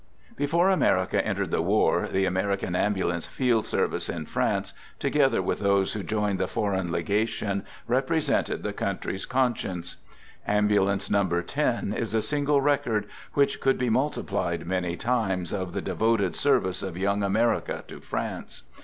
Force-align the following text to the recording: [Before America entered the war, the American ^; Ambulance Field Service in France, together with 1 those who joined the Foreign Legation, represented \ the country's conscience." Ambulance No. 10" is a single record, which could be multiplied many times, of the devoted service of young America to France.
[Before 0.35 0.71
America 0.71 1.23
entered 1.23 1.51
the 1.51 1.61
war, 1.61 2.07
the 2.11 2.25
American 2.25 2.73
^; 2.73 2.75
Ambulance 2.75 3.27
Field 3.27 3.67
Service 3.67 4.09
in 4.09 4.25
France, 4.25 4.73
together 4.97 5.43
with 5.43 5.59
1 5.61 5.67
those 5.69 5.93
who 5.93 6.01
joined 6.01 6.39
the 6.39 6.47
Foreign 6.47 6.91
Legation, 6.91 7.63
represented 7.85 8.63
\ 8.63 8.63
the 8.63 8.73
country's 8.73 9.27
conscience." 9.27 9.97
Ambulance 10.47 11.11
No. 11.11 11.23
10" 11.41 11.93
is 11.93 12.15
a 12.15 12.23
single 12.23 12.61
record, 12.61 13.05
which 13.33 13.61
could 13.61 13.77
be 13.77 13.91
multiplied 13.91 14.65
many 14.65 14.95
times, 14.97 15.53
of 15.53 15.71
the 15.71 15.83
devoted 15.83 16.35
service 16.35 16.81
of 16.81 16.97
young 16.97 17.21
America 17.21 17.83
to 17.87 17.99
France. 17.99 18.63